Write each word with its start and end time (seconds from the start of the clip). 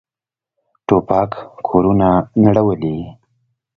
توپک 0.87 1.31
کورونه 1.67 2.09
نړولي. 2.43 2.97